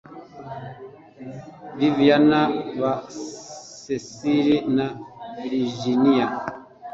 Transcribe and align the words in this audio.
viviyana, 1.77 2.41
ba 2.79 2.93
sesire 3.81 4.55
na 4.75 4.87
virijiniya. 5.37 6.25